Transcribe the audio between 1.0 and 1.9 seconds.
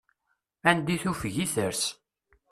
tufeg i ters.